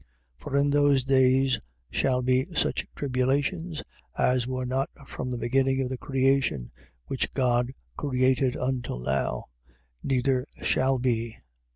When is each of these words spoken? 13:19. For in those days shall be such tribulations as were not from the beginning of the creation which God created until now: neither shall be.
13:19. 0.39 0.39
For 0.43 0.57
in 0.57 0.69
those 0.71 1.05
days 1.05 1.59
shall 1.91 2.23
be 2.23 2.45
such 2.55 2.87
tribulations 2.95 3.83
as 4.17 4.47
were 4.47 4.65
not 4.65 4.89
from 5.07 5.29
the 5.29 5.37
beginning 5.37 5.79
of 5.79 5.89
the 5.91 5.97
creation 5.99 6.71
which 7.05 7.31
God 7.35 7.71
created 7.97 8.55
until 8.55 8.97
now: 8.97 9.43
neither 10.03 10.47
shall 10.63 10.97
be. 10.97 11.37